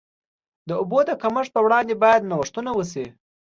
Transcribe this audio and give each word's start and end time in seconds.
د 0.67 0.69
اوبو 0.81 0.99
د 1.09 1.11
کمښت 1.21 1.49
پر 1.53 1.61
وړاندې 1.65 1.93
باید 2.03 2.27
نوښتونه 2.31 2.69
وشي. 2.73 3.05